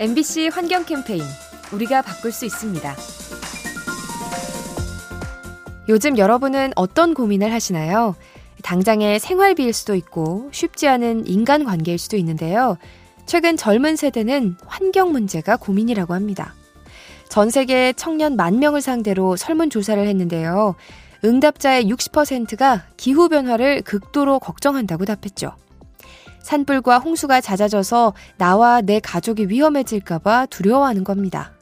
MBC 0.00 0.48
환경 0.48 0.86
캠페인 0.86 1.22
우리가 1.72 2.00
바꿀 2.00 2.32
수 2.32 2.46
있습니다. 2.46 2.96
요즘 5.90 6.16
여러분은 6.16 6.72
어떤 6.74 7.12
고민을 7.12 7.52
하시나요? 7.52 8.16
당장의 8.62 9.20
생활비일 9.20 9.74
수도 9.74 9.94
있고 9.94 10.48
쉽지 10.52 10.88
않은 10.88 11.26
인간 11.26 11.64
관계일 11.64 11.98
수도 11.98 12.16
있는데요. 12.16 12.78
최근 13.26 13.58
젊은 13.58 13.96
세대는 13.96 14.56
환경 14.64 15.12
문제가 15.12 15.58
고민이라고 15.58 16.14
합니다. 16.14 16.54
전 17.28 17.50
세계 17.50 17.92
청년 17.92 18.36
만 18.36 18.58
명을 18.58 18.80
상대로 18.80 19.36
설문조사를 19.36 20.02
했는데요. 20.06 20.76
응답자의 21.26 21.84
60%가 21.92 22.86
기후변화를 22.96 23.82
극도로 23.82 24.38
걱정한다고 24.38 25.04
답했죠. 25.04 25.52
산불과 26.42 26.98
홍수가 26.98 27.40
잦아져서 27.40 28.14
나와 28.36 28.80
내 28.80 29.00
가족이 29.00 29.46
위험해질까봐 29.48 30.46
두려워하는 30.46 31.04
겁니다. 31.04 31.52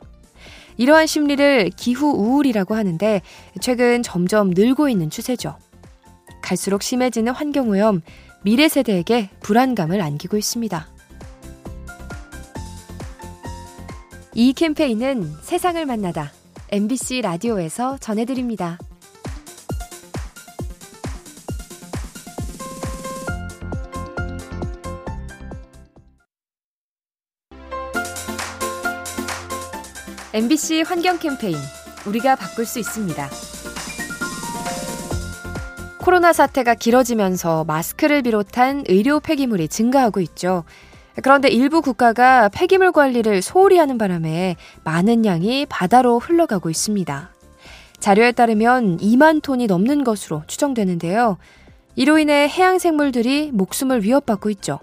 이러한 0.76 1.06
심리를 1.06 1.70
기후 1.76 2.10
우울이라고 2.10 2.74
하는데 2.74 3.20
최근 3.60 4.02
점점 4.02 4.50
늘고 4.50 4.88
있는 4.88 5.10
추세죠. 5.10 5.56
갈수록 6.40 6.82
심해지는 6.82 7.32
환경오염, 7.32 8.00
미래 8.42 8.68
세대에게 8.68 9.30
불안감을 9.40 10.00
안기고 10.00 10.36
있습니다. 10.36 10.86
이 14.34 14.52
캠페인은 14.52 15.34
세상을 15.42 15.84
만나다 15.84 16.30
MBC 16.70 17.22
라디오에서 17.22 17.98
전해드립니다. 17.98 18.78
MBC 30.34 30.82
환경 30.82 31.18
캠페인 31.18 31.56
우리가 32.06 32.36
바꿀 32.36 32.66
수 32.66 32.78
있습니다. 32.78 33.30
코로나 35.98 36.34
사태가 36.34 36.74
길어지면서 36.74 37.64
마스크를 37.64 38.20
비롯한 38.20 38.84
의료 38.88 39.20
폐기물이 39.20 39.68
증가하고 39.68 40.20
있죠. 40.20 40.64
그런데 41.22 41.48
일부 41.48 41.80
국가가 41.80 42.50
폐기물 42.50 42.92
관리를 42.92 43.40
소홀히 43.40 43.78
하는 43.78 43.96
바람에 43.96 44.56
많은 44.84 45.24
양이 45.24 45.64
바다로 45.66 46.18
흘러가고 46.18 46.68
있습니다. 46.68 47.30
자료에 47.98 48.32
따르면 48.32 48.98
2만 48.98 49.42
톤이 49.42 49.66
넘는 49.66 50.04
것으로 50.04 50.42
추정되는데요. 50.46 51.38
이로 51.96 52.18
인해 52.18 52.48
해양 52.48 52.78
생물들이 52.78 53.50
목숨을 53.52 54.04
위협받고 54.04 54.50
있죠. 54.50 54.78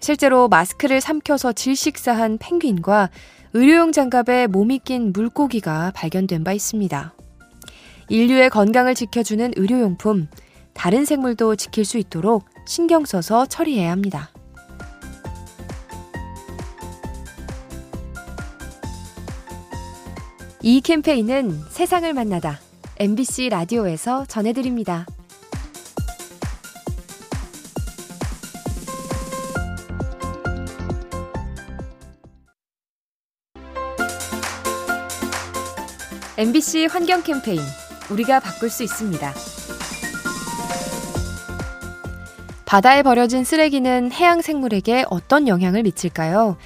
실제로 0.00 0.48
마스크를 0.48 1.00
삼켜서 1.00 1.52
질식사한 1.52 2.38
펭귄과 2.38 3.10
의료용 3.52 3.90
장갑에 3.90 4.46
몸이 4.46 4.78
낀 4.78 5.12
물고기가 5.12 5.90
발견된 5.94 6.44
바 6.44 6.52
있습니다. 6.52 7.14
인류의 8.08 8.48
건강을 8.50 8.94
지켜주는 8.94 9.52
의료용품, 9.56 10.28
다른 10.72 11.04
생물도 11.04 11.56
지킬 11.56 11.84
수 11.84 11.98
있도록 11.98 12.44
신경 12.64 13.04
써서 13.04 13.46
처리해야 13.46 13.90
합니다. 13.90 14.30
이 20.62 20.80
캠페인은 20.80 21.50
세상을 21.70 22.12
만나다 22.12 22.60
MBC 22.98 23.48
라디오에서 23.48 24.26
전해드립니다. 24.26 25.06
MBC 36.40 36.86
환경 36.86 37.22
캠페인 37.22 37.60
우리가 38.08 38.40
바꿀 38.40 38.70
수 38.70 38.82
있습니다. 38.82 39.34
바다에 42.64 43.02
버려진 43.02 43.44
쓰레기는 43.44 44.10
해양 44.10 44.40
생물에게 44.40 45.04
어떤 45.10 45.48
영향을 45.48 45.82
미칠까요? 45.82 46.56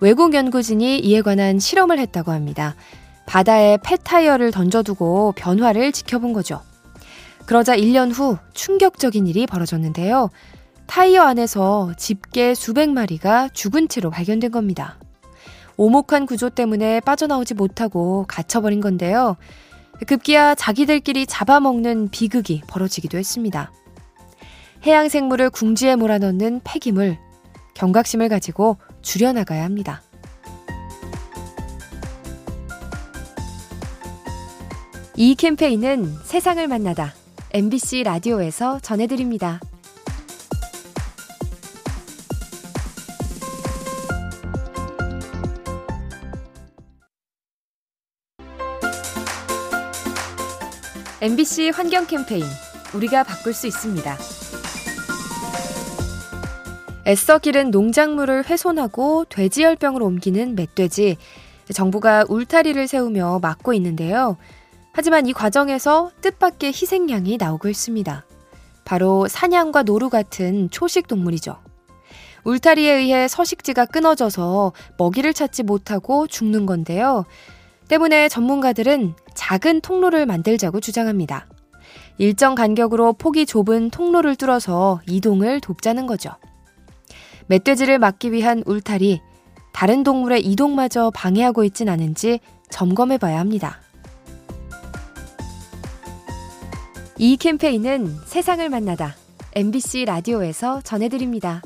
외국 0.00 0.34
연구진이 0.34 0.98
이에 0.98 1.22
관한 1.22 1.60
실험을 1.60 2.00
했다고 2.00 2.32
합니다. 2.32 2.74
바다에 3.26 3.78
폐타이어를 3.84 4.50
던져두고 4.50 5.34
변화를 5.36 5.92
지켜본 5.92 6.32
거죠. 6.32 6.60
그러자 7.46 7.76
1년 7.76 8.12
후 8.12 8.38
충격적인 8.54 9.28
일이 9.28 9.46
벌어졌는데요. 9.46 10.30
타이어 10.86 11.22
안에서 11.22 11.92
집게 11.96 12.54
수백 12.56 12.90
마리가 12.90 13.50
죽은 13.52 13.86
채로 13.86 14.10
발견된 14.10 14.50
겁니다. 14.50 14.98
오목한 15.76 16.26
구조 16.26 16.50
때문에 16.50 17.00
빠져나오지 17.00 17.54
못하고 17.54 18.24
갇혀버린 18.28 18.80
건데요. 18.80 19.36
급기야 20.06 20.54
자기들끼리 20.54 21.26
잡아먹는 21.26 22.08
비극이 22.10 22.62
벌어지기도 22.66 23.18
했습니다. 23.18 23.72
해양 24.84 25.08
생물을 25.08 25.50
궁지에 25.50 25.96
몰아넣는 25.96 26.60
폐기물, 26.64 27.18
경각심을 27.74 28.28
가지고 28.28 28.78
줄여나가야 29.00 29.64
합니다. 29.64 30.02
이 35.14 35.34
캠페인은 35.34 36.16
세상을 36.24 36.66
만나다 36.66 37.14
MBC 37.52 38.02
라디오에서 38.02 38.80
전해드립니다. 38.80 39.60
MBC 51.22 51.70
환경 51.72 52.08
캠페인 52.08 52.42
우리가 52.94 53.22
바꿀 53.22 53.52
수 53.52 53.68
있습니다. 53.68 54.18
애써 57.06 57.38
기른 57.38 57.70
농작물을 57.70 58.44
훼손하고 58.44 59.26
돼지열병을 59.26 60.02
옮기는 60.02 60.56
멧돼지. 60.56 61.16
정부가 61.72 62.24
울타리를 62.28 62.88
세우며 62.88 63.38
막고 63.40 63.72
있는데요. 63.74 64.36
하지만 64.92 65.28
이 65.28 65.32
과정에서 65.32 66.10
뜻밖의 66.22 66.70
희생양이 66.70 67.36
나오고 67.36 67.68
있습니다. 67.68 68.26
바로 68.84 69.28
사냥과 69.28 69.84
노루 69.84 70.10
같은 70.10 70.70
초식 70.70 71.06
동물이죠. 71.06 71.56
울타리에 72.42 72.94
의해 72.94 73.28
서식지가 73.28 73.86
끊어져서 73.86 74.72
먹이를 74.98 75.34
찾지 75.34 75.62
못하고 75.62 76.26
죽는 76.26 76.66
건데요. 76.66 77.26
때문에 77.88 78.28
전문가들은 78.28 79.14
작은 79.34 79.80
통로를 79.80 80.26
만들자고 80.26 80.80
주장합니다. 80.80 81.46
일정 82.18 82.54
간격으로 82.54 83.14
폭이 83.14 83.46
좁은 83.46 83.90
통로를 83.90 84.36
뚫어서 84.36 85.00
이동을 85.08 85.60
돕자는 85.60 86.06
거죠. 86.06 86.30
멧돼지를 87.46 87.98
막기 87.98 88.32
위한 88.32 88.62
울타리, 88.66 89.20
다른 89.72 90.02
동물의 90.02 90.44
이동마저 90.44 91.10
방해하고 91.10 91.64
있진 91.64 91.88
않은지 91.88 92.40
점검해 92.70 93.18
봐야 93.18 93.38
합니다. 93.38 93.80
이 97.18 97.36
캠페인은 97.36 98.16
세상을 98.26 98.68
만나다 98.68 99.14
MBC 99.54 100.06
라디오에서 100.06 100.80
전해드립니다. 100.82 101.62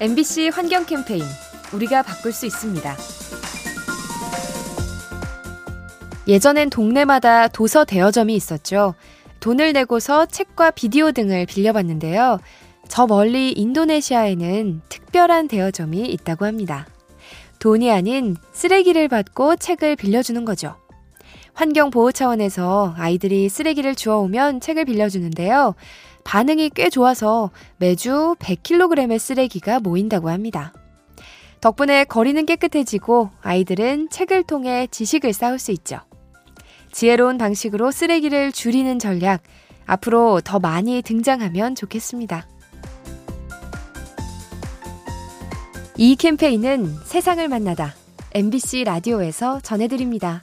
MBC 0.00 0.50
환경 0.50 0.86
캠페인 0.86 1.24
우리가 1.72 2.02
바꿀 2.02 2.32
수 2.32 2.46
있습니다. 2.46 2.96
예전엔 6.28 6.70
동네마다 6.70 7.48
도서 7.48 7.84
대여점이 7.84 8.32
있었죠. 8.36 8.94
돈을 9.40 9.72
내고서 9.72 10.26
책과 10.26 10.70
비디오 10.70 11.10
등을 11.10 11.46
빌려봤는데요. 11.46 12.38
저 12.86 13.06
멀리 13.08 13.50
인도네시아에는 13.50 14.82
특별한 14.88 15.48
대여점이 15.48 16.06
있다고 16.10 16.44
합니다. 16.44 16.86
돈이 17.58 17.90
아닌 17.90 18.36
쓰레기를 18.52 19.08
받고 19.08 19.56
책을 19.56 19.96
빌려주는 19.96 20.44
거죠. 20.44 20.76
환경 21.54 21.90
보호 21.90 22.12
차원에서 22.12 22.94
아이들이 22.96 23.48
쓰레기를 23.48 23.94
주워오면 23.94 24.60
책을 24.60 24.84
빌려주는데요. 24.84 25.74
반응이 26.24 26.70
꽤 26.74 26.90
좋아서 26.90 27.50
매주 27.78 28.36
100kg의 28.38 29.18
쓰레기가 29.18 29.80
모인다고 29.80 30.28
합니다. 30.28 30.72
덕분에 31.60 32.04
거리는 32.04 32.44
깨끗해지고 32.46 33.30
아이들은 33.42 34.10
책을 34.10 34.44
통해 34.44 34.86
지식을 34.90 35.32
쌓을 35.32 35.58
수 35.58 35.72
있죠. 35.72 35.98
지혜로운 36.92 37.38
방식으로 37.38 37.90
쓰레기를 37.90 38.52
줄이는 38.52 38.98
전략, 38.98 39.42
앞으로 39.86 40.40
더 40.42 40.58
많이 40.58 41.02
등장하면 41.02 41.74
좋겠습니다. 41.74 42.46
이 45.96 46.14
캠페인은 46.14 46.94
세상을 47.04 47.46
만나다 47.48 47.94
MBC 48.34 48.84
라디오에서 48.84 49.60
전해드립니다. 49.60 50.40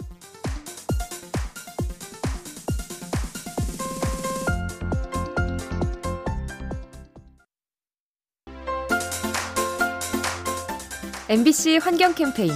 MBC 11.28 11.78
환경 11.78 12.14
캠페인 12.14 12.52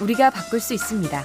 우리가 0.00 0.30
바꿀 0.30 0.58
수 0.60 0.72
있습니다. 0.72 1.24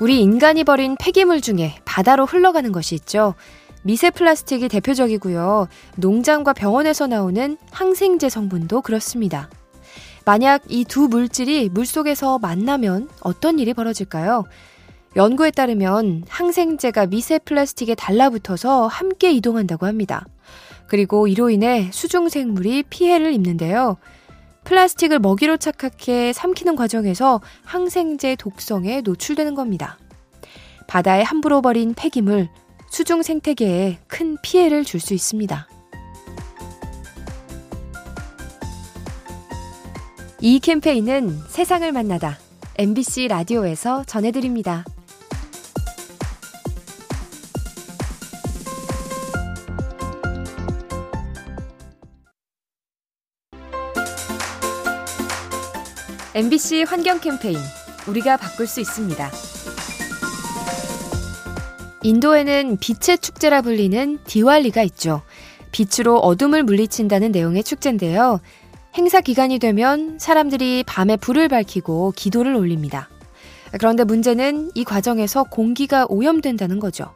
우리 0.00 0.20
인간이 0.22 0.64
버린 0.64 0.96
폐기물 0.98 1.42
중에 1.42 1.74
바다로 1.84 2.24
흘러가는 2.24 2.72
것이 2.72 2.94
있죠. 2.94 3.34
미세 3.82 4.08
플라스틱이 4.10 4.68
대표적이고요. 4.68 5.68
농장과 5.96 6.54
병원에서 6.54 7.06
나오는 7.06 7.58
항생제 7.70 8.30
성분도 8.30 8.80
그렇습니다. 8.80 9.50
만약 10.24 10.62
이 10.68 10.84
두 10.84 11.08
물질이 11.08 11.68
물속에서 11.70 12.38
만나면 12.38 13.10
어떤 13.20 13.58
일이 13.58 13.74
벌어질까요? 13.74 14.44
연구에 15.16 15.50
따르면 15.50 16.24
항생제가 16.28 17.06
미세 17.06 17.38
플라스틱에 17.38 17.94
달라붙어서 17.94 18.86
함께 18.86 19.32
이동한다고 19.32 19.84
합니다. 19.86 20.24
그리고 20.86 21.26
이로 21.26 21.50
인해 21.50 21.90
수중생물이 21.92 22.84
피해를 22.84 23.32
입는데요. 23.34 23.96
플라스틱을 24.64 25.18
먹이로 25.18 25.56
착각해 25.56 26.32
삼키는 26.32 26.76
과정에서 26.76 27.40
항생제 27.64 28.36
독성에 28.36 29.00
노출되는 29.02 29.54
겁니다. 29.54 29.98
바다에 30.86 31.22
함부로 31.22 31.62
버린 31.62 31.94
폐기물, 31.94 32.48
수중 32.90 33.22
생태계에 33.22 33.98
큰 34.06 34.36
피해를 34.42 34.84
줄 34.84 35.00
수 35.00 35.14
있습니다. 35.14 35.68
이 40.42 40.58
캠페인은 40.58 41.38
세상을 41.48 41.90
만나다 41.92 42.38
MBC 42.78 43.28
라디오에서 43.28 44.04
전해드립니다. 44.04 44.84
MBC 56.32 56.84
환경 56.84 57.18
캠페인 57.18 57.58
우리가 58.06 58.36
바꿀 58.36 58.68
수 58.68 58.80
있습니다. 58.80 59.30
인도에는 62.04 62.76
빛의 62.76 63.18
축제라 63.18 63.62
불리는 63.62 64.20
디왈리가 64.24 64.84
있죠. 64.84 65.22
빛으로 65.72 66.18
어둠을 66.18 66.62
물리친다는 66.62 67.32
내용의 67.32 67.64
축제인데요. 67.64 68.38
행사 68.94 69.20
기간이 69.20 69.58
되면 69.58 70.20
사람들이 70.20 70.84
밤에 70.86 71.16
불을 71.16 71.48
밝히고 71.48 72.12
기도를 72.14 72.54
올립니다. 72.54 73.08
그런데 73.72 74.04
문제는 74.04 74.70
이 74.76 74.84
과정에서 74.84 75.42
공기가 75.42 76.06
오염된다는 76.08 76.78
거죠. 76.78 77.12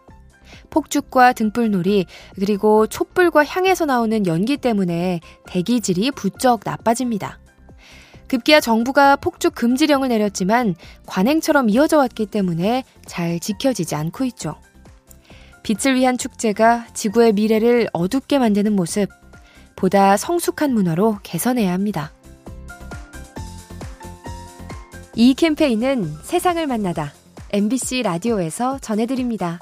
폭죽과 0.71 1.35
등불놀이, 1.35 2.07
그리고 2.35 2.89
촛불과 2.89 3.45
향에서 3.45 3.87
나오는 3.87 4.27
연기 4.27 4.57
때문에 4.57 5.21
대기질이 5.47 6.11
부쩍 6.11 6.63
나빠집니다. 6.65 7.39
급기야 8.35 8.59
정부가 8.59 9.15
폭죽 9.15 9.55
금지령을 9.55 10.09
내렸지만 10.09 10.75
관행처럼 11.07 11.69
이어져 11.71 11.99
왔기 11.99 12.27
때문에 12.27 12.83
잘 13.07 13.39
지켜지지 13.39 13.95
않고 13.95 14.25
있죠. 14.25 14.57
빛을 15.63 15.95
위한 15.95 16.19
축제가 16.19 16.89
지구의 16.95 17.35
미래를 17.35 17.89
어둡게 17.93 18.41
만드는 18.41 18.75
모습, 18.75 19.09
보다 19.77 20.17
성숙한 20.17 20.75
문화로 20.75 21.19
개선해야 21.23 21.73
합니다. 21.73 22.13
이 25.15 25.35
캠페인은 25.35 26.13
세상을 26.25 26.67
만나다 26.67 27.13
MBC 27.53 28.03
라디오에서 28.03 28.81
전해드립니다. 28.81 29.61